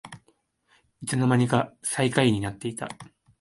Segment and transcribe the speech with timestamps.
[1.01, 2.89] いつのまにか最下位になってた